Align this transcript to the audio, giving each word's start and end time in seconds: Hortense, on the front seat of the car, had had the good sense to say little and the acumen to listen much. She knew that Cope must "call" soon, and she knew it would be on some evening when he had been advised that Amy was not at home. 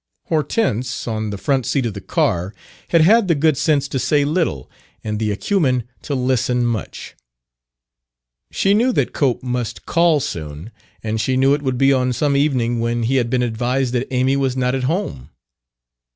Hortense, 0.29 1.07
on 1.07 1.29
the 1.29 1.37
front 1.37 1.63
seat 1.67 1.85
of 1.85 1.93
the 1.93 2.01
car, 2.01 2.55
had 2.87 3.01
had 3.01 3.27
the 3.27 3.35
good 3.35 3.55
sense 3.55 3.87
to 3.89 3.99
say 3.99 4.25
little 4.25 4.67
and 5.03 5.19
the 5.19 5.29
acumen 5.31 5.83
to 6.01 6.15
listen 6.15 6.65
much. 6.65 7.13
She 8.49 8.73
knew 8.73 8.91
that 8.93 9.13
Cope 9.13 9.43
must 9.43 9.85
"call" 9.85 10.19
soon, 10.19 10.71
and 11.03 11.21
she 11.21 11.37
knew 11.37 11.53
it 11.53 11.61
would 11.61 11.77
be 11.77 11.93
on 11.93 12.13
some 12.13 12.35
evening 12.35 12.79
when 12.79 13.03
he 13.03 13.17
had 13.17 13.29
been 13.29 13.43
advised 13.43 13.93
that 13.93 14.11
Amy 14.11 14.35
was 14.35 14.57
not 14.57 14.73
at 14.73 14.85
home. 14.85 15.29